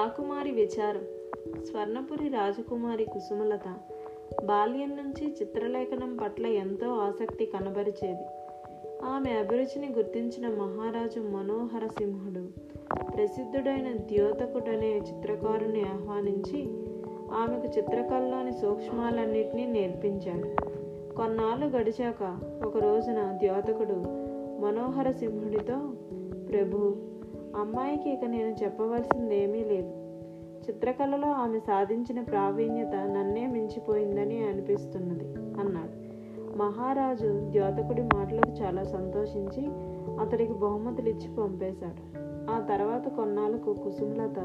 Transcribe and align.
రాకుమారి 0.00 0.50
విచారం. 0.50 1.02
స్వర్ణపురి 1.64 2.28
రాజకుమారి 2.28 3.04
కుసుమలత 3.04 3.74
బాల్యం 4.44 4.96
నుంచి 4.96 5.36
చిత్రలేఖనం 5.42 6.16
పట్ల 6.16 6.46
ఎంతో 6.46 6.86
ఆసక్తి 6.86 7.46
కనబరిచేది. 7.46 8.24
ఆమె 9.04 9.30
అభిరుచిని 9.30 9.92
గుర్తించిన 9.92 10.48
మహారాజు 10.48 11.20
మనోహర 11.20 11.86
సింహుడు 11.86 12.48
ప్రసిద్ధుడైన 13.16 13.96
ద్యోతకుడనే 13.96 14.98
చిత్రకారుని 14.98 15.82
ఆహ్వానించి 15.82 16.68
ఆమెకు 17.32 17.78
చిత్రకళలోని 17.78 18.52
సూక్ష్మాలన్నింటినీ 18.52 19.66
నేర్పించాడు. 19.66 20.48
కొన్నాళ్ళు 21.16 21.66
గడిచాక 21.66 22.40
ఒక 22.66 22.76
రోజున 22.76 23.38
ద్యోతకుడు 23.40 24.02
మనోహర 24.60 25.10
సింహుడితో 25.10 25.78
ప్రభు 26.48 26.96
అమ్మాయికి 27.56 28.10
ఇక 28.10 28.24
నేను 28.24 28.64
చెప్పవలసిందేమీ 28.64 29.64
లేదు. 29.64 29.99
చిత్రకళలో 30.70 31.28
ఆమె 31.28 31.58
సాధించిన 31.58 32.20
ప్రావీణ్యత 32.20 32.94
నన్నే 32.94 33.46
మించిపోయిందని 33.46 34.48
అనిపిస్తున్నది 34.48 35.24
అన్నాడు. 35.60 35.94
మహారాజు 36.56 37.48
ద్యోతకుడి 37.50 38.02
మాటలకు 38.02 38.62
చాలా 38.62 38.82
సంతోషించి 38.82 39.64
అతడికి 40.20 40.52
బహుమతులు 40.52 41.08
ఇచ్చి 41.08 41.34
పంపేశాడు. 41.34 42.18
ఆ 42.50 42.60
తర్వాత 42.60 43.08
కొన్నాళ్ళకు 43.08 43.74
కుసుమలత 43.74 44.38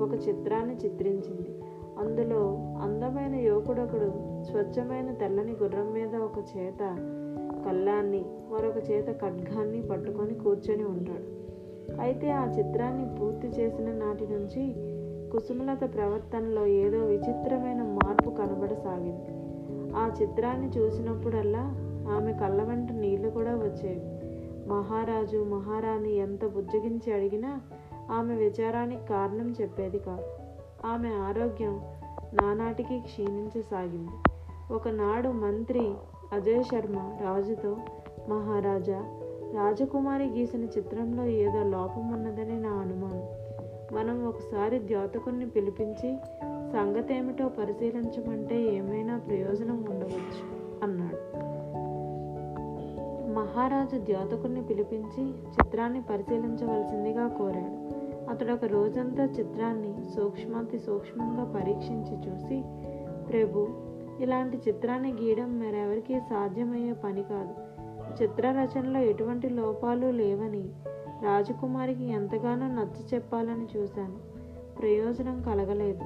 ఒక 0.00 0.28
చిత్రాన్ని 0.28 0.76
చిత్రించింది. 0.76 1.50
అందులో 1.98 2.58
అందమైన 2.82 3.34
యువకుడొకడు 3.34 4.12
స్వచ్ఛమైన 4.42 5.12
తెల్లని 5.12 5.52
గుర్రం 5.62 5.92
మీద 5.92 6.16
ఒక 6.16 6.38
చేత 6.56 6.80
కళ్ళాన్ని 7.66 8.24
మరొక 8.50 8.90
చేత 8.90 9.06
ఖడ్గాన్ని 9.06 9.82
పట్టుకొని 9.82 10.34
కూర్చొని 10.34 10.84
ఉంటాడు. 10.84 11.36
అయితే 12.00 12.30
ఆ 12.30 12.46
చిత్రాన్ని 12.50 13.18
పూర్తి 13.20 13.48
చేసిన 13.48 13.92
నాటి 13.92 14.26
నుంచి 14.26 14.96
కుసుమలత 15.36 15.94
ప్రవర్తనలో 15.94 16.66
ఏదో 16.66 16.98
విచిత్రమైన 16.98 17.82
మార్పు 17.82 18.30
కనబడసాగింది. 18.30 19.26
ఆ 19.96 20.12
చిత్రాన్ని 20.22 20.68
చూసినప్పుడల్లా 20.68 21.60
ఆమె 22.10 22.32
కళ్ళ 22.32 22.62
వెంట 22.62 22.92
నీళ్ళు 22.92 23.30
కూడా 23.30 23.54
వచ్చేవి. 23.54 24.00
మహారాజు 24.68 25.36
మహారాణి 25.36 26.14
ఎంత 26.14 26.44
బుజ్జగించి 26.44 27.12
అడిగినా 27.12 27.60
ఆమె 28.10 28.34
విచారానికి 28.34 29.06
కారణం 29.06 29.54
చెప్పేది 29.60 29.98
కాదు. 29.98 30.24
ఆమె 30.86 31.08
ఆరోగ్యం 31.08 31.80
నానాటికి 32.34 33.00
క్షీణించసాగింది. 33.00 34.12
ఒకనాడు 34.74 35.28
మంత్రి 35.28 35.94
అజయ్ 36.32 36.64
శర్మ 36.64 36.98
రాజుతో 36.98 37.76
మహారాజా 38.28 39.00
రాజకుమారి 39.54 40.24
గీసిన 40.24 40.64
చిత్రంలో 40.64 41.24
ఏదో 41.24 41.62
లోపం 41.62 42.12
ఉన్నదని 42.12 42.60
నా 42.60 42.70
అనుమానం. 42.70 43.45
మనం 43.92 44.28
ఒకసారి 44.28 44.78
ద్యోతకుని 44.78 45.50
పిలిపించి 45.50 46.16
సంగతేమిటో 46.72 47.48
పరిశీలించమంటే 47.48 48.76
ఏమైనా 48.76 49.18
ప్రయోజనం 49.18 49.84
ఉండవచ్చు 49.90 50.66
అన్నాడు. 50.82 51.36
మహారాజు 53.32 54.04
ద్యోతకుని 54.04 54.62
పిలిపించి 54.62 55.28
చిత్రాన్ని 55.28 56.02
పరిశీలించవలసిందిగా 56.02 57.28
కోరాడు. 57.28 57.86
అతడు 58.30 58.52
ఒక 58.52 58.64
రోజంతా 58.64 59.24
చిత్రాన్ని 59.24 59.94
సూక్ష్మాతి 60.16 60.78
సూక్ష్మంగా 60.78 61.44
పరీక్షించి 61.44 62.30
చూసి 62.30 62.62
ప్రభు 63.30 63.68
ఇలాంటి 64.20 64.58
చిత్రాన్ని 64.68 65.12
గీయడం 65.12 65.58
మరెవరికీ 65.58 66.20
సాధ్యమయ్యే 66.20 66.92
పని 66.92 67.22
కాదు. 67.22 67.54
చిత్రరచనలో 68.22 69.00
ఎటువంటి 69.00 69.48
లోపాలు 69.48 70.06
లేవని 70.06 70.68
రాజకుమారికి 71.22 72.04
ఎంతగానో 72.04 72.66
నచ్చ 72.66 73.14
చెప్పాలని 73.14 73.78
చూశాను. 73.78 74.36
ప్రయోజనం 74.78 75.42
కలగలేదు 75.42 76.04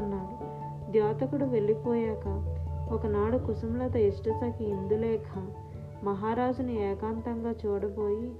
అన్నాడు. 0.00 0.54
ద్యోతకుడు 0.92 1.44
వెళ్ళిపోయాక 1.44 2.50
ఒకనాడు 2.92 3.38
కుసుమలత 3.38 3.96
ఇష్టసఖి 3.96 4.64
ఇందులేఖ 4.64 5.42
మహారాజుని 6.04 6.92
ఏకాంతంగా 6.92 7.54
చూడబోయి 7.66 8.32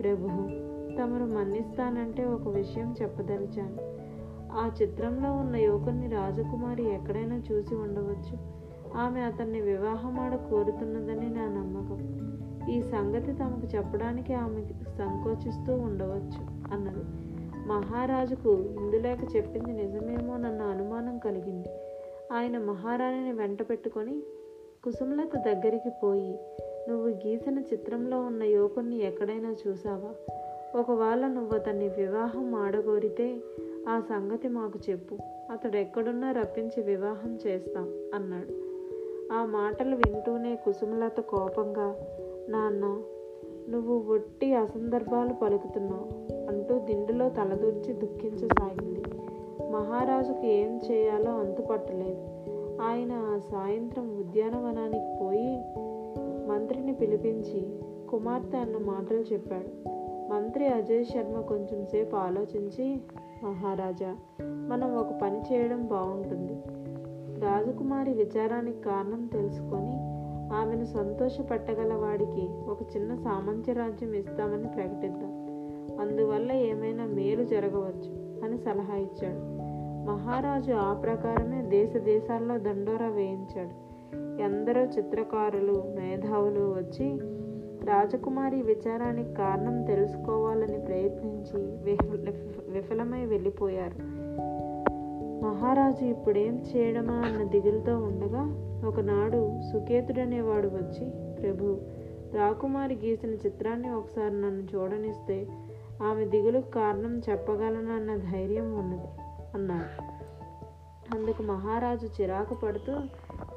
ప్రభు 0.00 0.28
తమరు 0.96 1.24
మన్నిస్తానంటే 1.24 2.24
ఒక 2.24 2.48
విషయం 2.48 2.94
చెప్పదలిచాను. 3.02 3.98
ఆ 4.52 4.70
చిత్రంలో 4.82 5.32
ఉన్న 5.32 5.56
యువకుని 5.56 6.08
రాజకుమారి 6.08 6.94
ఎక్కడైనా 6.94 7.42
చూసి 7.52 7.74
ఉండవచ్చు. 7.74 8.58
ఆమె 8.98 9.20
అతన్ని 9.20 9.60
వివాహమాడ 9.60 10.34
కోరుతున్నదని 10.34 11.28
నా 11.30 11.44
నమ్మకం. 11.44 12.28
ఈ 12.70 12.82
సంగతి 12.82 13.32
తమకు 13.32 13.76
చెప్పడానికి 13.76 14.34
ఆమె 14.34 14.62
సంకోచిస్తూ 14.98 15.74
ఉండవచ్చు 15.74 16.72
అన్నది. 16.74 17.04
మహారాజుకు 17.68 18.52
ఇందులేక 18.52 19.36
చెప్పింది 19.36 19.72
నిజమేమో 19.72 20.36
నన్న 20.36 20.62
అనుమానం 20.62 21.18
కలిగింది. 21.18 21.68
ఆయన 22.32 22.58
మహారాణిని 22.58 23.32
వెంట 23.32 23.70
పెట్టుకొని 23.70 24.22
కుసుమలత 24.84 25.36
దగ్గరికి 25.36 25.90
పోయి 26.02 26.38
నువ్వు 26.88 27.08
గీసిన 27.08 27.58
చిత్రంలో 27.58 28.20
ఉన్న 28.20 28.42
యువకుణ్ణి 28.42 28.98
ఎక్కడైనా 28.98 29.54
చూసావా 29.68 30.14
ఒకవేళ 30.80 31.28
నువ్వు 31.28 31.54
అతన్ని 31.54 31.88
వివాహం 31.88 32.54
ఆడగోరితే 32.54 33.40
ఆ 33.88 34.00
సంగతి 34.00 34.48
మాకు 34.48 34.90
చెప్పు. 34.90 35.18
అతడు 35.52 35.76
ఎక్కడున్నా 35.76 36.32
రప్పించి 36.32 36.82
వివాహం 36.82 37.38
చేస్తాం 37.46 38.10
అన్నాడు. 38.14 38.68
ఆ 39.32 39.44
మాటలు 39.44 39.96
వింటూనే 39.96 40.56
కుసుమలత 40.56 41.20
కోపంగా 41.20 41.94
నాన్న 42.48 43.00
నువ్వు 43.68 44.14
ఒట్టి 44.14 44.54
అసందర్భాలు 44.54 45.34
పలుకుతున్నావు 45.34 46.28
అంటూ 46.48 46.78
దిండులో 46.78 47.28
తలదూర్చి 47.28 47.92
దుఃఖించసాగింది 47.92 49.02
మహారాజుకు 49.70 50.46
ఏం 50.46 50.80
చేయాలో 50.90 51.32
అంతుపట్టలేదు. 51.32 52.20
ఆయన 52.82 53.12
ఆ 53.12 53.38
సాయంత్రం 53.38 54.18
ఉద్యానవనానికి 54.18 55.18
పోయి 55.20 55.56
మంత్రిని 56.48 56.94
పిలిపించి 56.94 57.80
కుమార్తె 58.08 58.58
అన్న 58.58 58.76
మాటలు 58.76 59.18
చెప్పాడు. 59.18 59.88
మంత్రి 60.34 60.66
అజయ్ 60.66 61.04
శర్మ 61.04 61.40
కొంచెం 61.40 61.86
సేపు 61.86 62.16
ఆలోచించి 62.16 63.00
మహారాజా 63.44 64.16
మనం 64.42 64.96
ఒక 64.96 65.12
పని 65.22 65.40
చేయడం 65.40 65.86
బాగుంటుంది. 65.86 66.62
రాజకుమారి 67.40 68.12
విచారానికి 68.12 68.80
కారణం 68.80 69.26
తెలుసుకొని 69.26 70.07
ఆమెను 70.52 70.84
సంతోషపెట్టగల 70.84 71.94
వాడికి 71.94 72.48
ఒక 72.70 72.96
చిన్న 72.96 73.14
సామంత్యరాజ్యం 73.14 74.14
ఇస్తామని 74.14 74.68
ప్రకటిద్దాం. 74.68 75.48
అందువల్ల 76.00 76.52
ఏమైనా 76.52 77.06
మేలు 77.06 77.44
జరగవచ్చు 77.44 78.40
అని 78.44 78.58
సలహా 78.58 78.96
ఇచ్చాడు. 78.96 79.58
మహారాజు 80.10 80.72
ఆ 80.72 80.92
ప్రకారమే 80.94 81.62
దేశ 81.62 81.96
దేశాల్లో 81.96 82.58
దండోరా 82.58 83.08
వేయించాడు. 83.08 83.88
ఎందరో 84.42 84.80
చిత్రకారులు 84.80 85.94
మేధావులు 85.96 86.60
వచ్చి 86.60 87.18
రాజకుమారి 87.86 88.62
విచారానికి 88.62 89.34
కారణం 89.34 89.84
తెలుసుకోవాలని 89.84 90.78
ప్రయత్నించి 90.78 91.60
విఫలమై 92.70 93.26
వెళ్ళిపోయారు. 93.26 94.17
మహారాజు 95.42 96.04
ఇప్పుడేం 96.04 96.64
చేయడమా 96.76 97.12
అన్న 97.12 97.42
దిగులుతో 97.44 97.98
ఉండగా 97.98 98.42
ఒకనాడు 98.88 99.60
సుకేతుడనేవాడు 99.72 100.68
వచ్చి 100.68 101.10
ప్రభు 101.34 101.80
రాకుమారి 102.34 102.94
గీసిన 102.94 103.30
చిత్రాన్ని 103.30 103.90
ఒకసారి 103.90 104.34
నన్ను 104.34 104.76
చూడనిస్తే 104.76 105.46
ఆమె 106.02 106.24
దిగులుకు 106.24 106.70
కారణం 106.70 107.22
చెప్పగలనన్న 107.30 108.16
ధైర్యం 108.16 108.78
ఉన్నది 108.78 109.06
అన్నాడు. 109.54 110.02
అందుకు 111.16 111.42
మహారాజు 111.42 112.22
చిరాకు 112.22 112.54
పడుతూ 112.54 112.92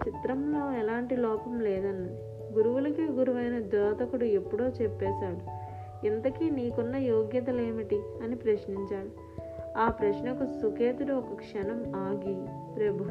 చిత్రంలో 0.07 0.71
ఎలాంటి 0.71 1.15
లోపం 1.15 1.59
లేదన్నది. 1.59 2.13
గురువులకి 2.53 3.01
గురువైన 3.01 3.59
ద్యోతకుడు 3.59 4.23
ఎప్పుడో 4.23 4.65
చెప్పేశాడు. 4.65 5.71
ఇంతకీ 6.07 6.49
నీకున్న 6.49 6.95
యోగ్యతలేమిటి? 6.95 8.01
అని 8.23 8.35
ప్రశ్నించాడు. 8.35 9.30
ఆ 9.77 9.89
ప్రశ్నకు 9.89 10.45
సుకేతుడు 10.61 11.13
ఒక 11.13 11.33
క్షణం 11.33 11.91
ఆగి 11.95 12.35
ప్రభు 12.75 13.03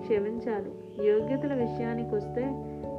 క్షమించాలి. 0.00 0.70
యోగ్యతల 1.06 1.54
విషయానికి 1.54 2.14
వస్తే 2.14 2.42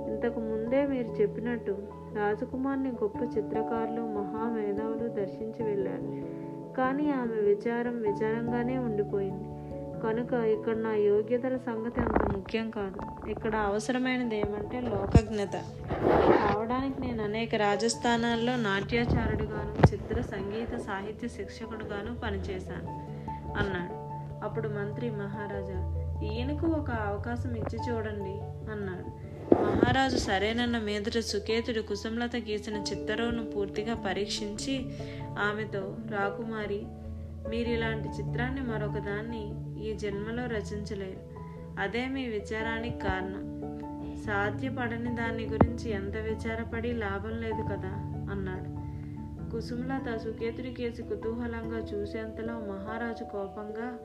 ఇంతకు 0.08 0.40
ముందే 0.40 0.86
మీరు 0.86 1.22
చెప్పినట్టు 1.22 1.78
రాజకుమార్ని 2.16 2.90
గొప్ప 2.90 3.22
చిత్రకారులు 3.22 4.02
మహామేధావులు 4.02 5.08
దర్శించి 5.08 5.64
వెళ్ళారు. 5.64 6.40
కానీ 6.76 7.12
ఆమె 7.12 7.42
విచారం 7.42 8.02
విచారంగానే 8.02 8.78
ఉండిపోయింది. 8.78 9.44
కనుక 10.02 10.34
ఇక్కడ 10.34 10.76
నా 10.76 10.94
యోగ్యతల 10.94 11.58
సంగతి 11.58 12.02
అంత 12.02 12.24
ముఖ్యం 12.24 12.70
కాదు. 12.70 13.30
ఇక్కడ 13.30 13.56
అవసరమైనది 13.56 14.38
ఏమంటే 14.38 14.82
లోకజ్ఞత. 14.82 15.64
కావడానికి 16.70 17.02
నేను 17.02 17.24
అనేక 17.24 17.56
రాజస్థానాల్లో 17.56 18.56
నాట్యాచారుడుగాను 18.56 19.94
చిత్ర 19.94 20.22
సంగీత 20.22 20.78
సాహిత్య 20.78 21.28
శిక్షకుడుగాను 21.28 22.16
పనిచేశాను 22.16 22.90
అన్నాడు. 23.58 23.94
అప్పుడు 24.46 24.68
మంత్రి 24.70 25.10
మహారాజా 25.10 25.80
ఈయనకు 26.34 26.68
ఒక 26.68 26.92
అవకాశం 26.92 27.56
ఇచ్చి 27.56 27.80
చూడండి 27.90 28.36
అన్నాడు. 28.72 29.10
మహారాజు 29.54 30.18
సరేనన్న 30.18 30.80
మీదట 30.80 31.20
సుకేతుడు 31.20 31.82
కుసుమలత 31.82 32.36
గీసిన 32.36 32.76
చిత్తరువును 32.76 33.46
పూర్తిగా 33.46 33.96
పరీక్షించి 34.08 34.86
ఆమెతో 35.40 35.98
రాకుమారి 36.12 36.82
మీరు 37.50 37.70
ఇలాంటి 37.70 38.10
చిత్రాన్ని 38.10 38.62
మరొకదాన్ని 38.62 39.44
ఈ 39.90 39.94
జన్మలో 39.94 40.46
రచించలేరు. 40.46 41.22
అదే 41.80 42.08
మీ 42.08 42.26
విచారానికి 42.26 43.00
కారణం. 43.00 43.49
సాధ్యపడని 44.26 45.16
దాని 45.16 45.46
గురించి 45.46 45.92
ఎంత 45.92 46.18
విచారపడి 46.18 46.94
లాభం 46.94 47.42
లేదు 47.42 47.64
కదా? 47.72 47.90
అన్నాడు. 48.32 48.80
కుసుమలత 49.52 50.18
సుకేతుడి 50.18 50.74
కేసి 50.74 51.04
కుతూహలంగా 51.04 51.78
చూసేంతలో 51.78 52.54
మహారాజు 52.54 53.24
కోపంగా 53.24 54.00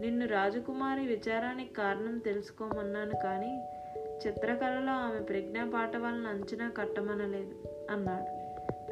నిన్ను 0.00 0.26
రాజకుమారి 0.26 1.06
విచారానికి 1.06 1.74
కారణం 1.74 2.18
తెలుసుకోమన్నాను 2.18 3.12
కానీ 3.24 3.62
చిత్రకళలో 4.26 4.92
ఆమె 4.92 5.20
ప్రజ్ఞా 5.20 5.64
వలన 5.98 6.26
అంచనా 6.26 6.70
కట్టమనలేదు 6.76 7.68
అన్నాడు. 7.90 8.42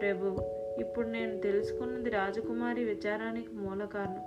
ప్రభు 0.00 0.36
ఇప్పుడు 0.80 1.06
నేను 1.06 1.40
తెలుసుకున్నది 1.40 2.10
రాజకుమారి 2.10 2.84
విచారానికి 2.84 3.48
మూల 3.52 3.84
కారణం. 3.84 4.22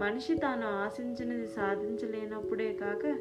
మనిషి 0.00 0.34
తాను 0.34 0.66
ఆశించినది 0.66 1.46
సాధించలేనప్పుడే 1.46 2.72
కాక 2.72 3.18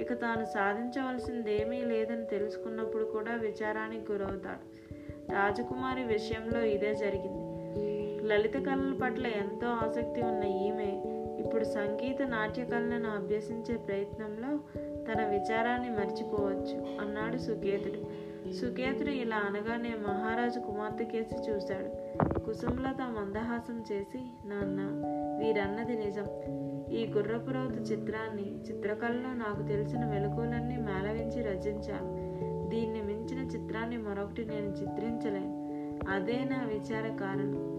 ఇక 0.00 0.12
తాను 0.12 0.44
సాధించవలసింది 0.44 1.60
ఏమీ 1.60 1.82
లేదని 1.82 2.24
తెలుసుకున్నప్పుడు 2.24 3.04
కూడా 3.04 3.34
విచారానికి 3.34 4.12
గురవుతాడు. 4.12 4.86
రాజకుమారి 5.32 6.04
విషయంలో 6.04 6.60
ఇదే 6.60 6.94
జరిగింది. 6.94 7.56
లలిత 8.28 8.54
కళల 8.54 8.98
పట్ల 9.02 9.26
ఎంతో 9.26 9.66
ఆసక్తి 9.66 10.22
ఉన్న 10.22 10.44
ఈమె 10.44 11.02
ఇప్పుడు 11.38 11.64
సంగీత 11.64 12.22
నాట్య 12.22 12.64
కళలను 12.64 13.10
అభ్యసించే 13.10 13.76
ప్రయత్నంలో 13.76 14.58
తన 15.04 15.24
విచారాన్ని 15.24 15.90
మర్చిపోవచ్చు 15.90 16.96
అన్నాడు 17.00 17.36
సుకేతుడు. 17.38 18.26
సుకేతుడు 18.52 19.10
ఇలా 19.10 19.36
అనగానే 19.36 19.88
మహారాజు 19.88 20.60
కుమార్తె 20.60 21.04
కేసి 21.04 21.50
చూశాడు. 21.50 21.90
కుసుమలత 22.40 23.02
మందహాసం 23.02 23.84
చేసి 23.92 24.18
నాన్న 24.44 24.80
వీరన్నది 25.38 25.96
నిజం. 25.96 26.26
ఈ 26.90 27.12
గుర్రపురౌతు 27.16 27.80
చిత్రాన్ని 27.80 28.60
చిత్రకళలో 28.60 29.34
నాకు 29.34 29.62
తెలిసిన 29.68 30.06
వెలుగులన్నీ 30.06 30.76
మేళవించి 30.76 31.42
రచించాను. 31.42 32.26
దీన్ని 32.70 33.02
మించిన 33.02 33.46
చిత్రాన్ని 33.46 33.96
మరొకటి 33.96 34.44
నేను 34.44 34.66
చిత్రించలేను. 34.66 35.66
అదే 36.10 36.44
నా 36.44 36.64
విచార 36.66 37.16
కారణం. 37.20 37.76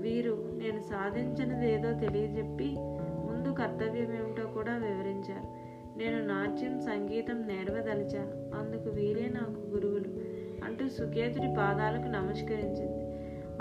వీరు 0.00 0.50
నేను 0.54 0.80
సాధించినది 0.80 1.72
ఏదో 1.72 1.92
తెలియజెప్పి 1.92 2.76
ముందు 3.00 3.48
కర్తవ్యం 3.48 4.12
ఏమిటో 4.12 4.46
కూడా 4.46 4.76
వివరించారు. 4.76 5.68
నేను 5.98 6.26
నాట్యం 6.26 6.80
సంగీతం 6.80 7.42
నేర్వదలిచాను. 7.42 8.58
అందుకు 8.58 8.90
వీరే 8.90 9.28
నాకు 9.28 9.60
గురువులు 9.68 10.38
అంటూ 10.64 10.88
సుకేతుడి 10.88 11.48
పాదాలకు 11.58 12.08
నమస్కరించింది. 12.08 13.04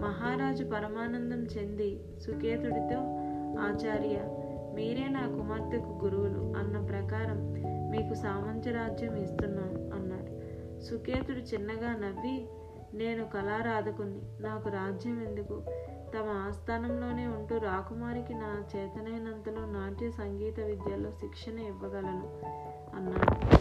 మహారాజు 0.01 0.63
పరమానందం 0.63 1.43
చెంది 1.43 1.99
సుకేతుడితో 2.19 2.99
ఆచార్య 3.59 4.43
మీరే 4.77 5.07
నా 5.07 5.27
కుమార్తెకు 5.27 5.99
గురువులు 6.03 6.53
అన్న 6.57 6.85
ప్రకారం 6.85 7.53
మీకు 7.91 8.13
సామంతరాజ్యం 8.13 9.15
ఇస్తున్నాను 9.15 9.95
అన్నాడు. 9.95 10.31
సుకేతుడు 10.83 11.37
చిన్నగా 11.37 11.93
నవ్వి 11.93 12.47
నేను 12.93 13.23
కళారాధకుని 13.23 14.43
నాకు 14.43 14.69
రాజ్యం 14.69 15.23
ఎందుకు? 15.23 15.61
తమ 16.15 16.45
ఆస్థానంలోనే 16.49 17.27
ఉంటూ 17.27 17.57
రాకుమారికి 17.57 18.33
నా 18.33 18.63
చేతనైనంతలో 18.75 19.65
నాట్య 19.65 20.11
సంగీత 20.11 20.59
విద్యలో 20.59 21.11
శిక్షణ 21.11 21.59
ఇవ్వగలను 21.59 22.27
అన్నాడు. 22.95 23.57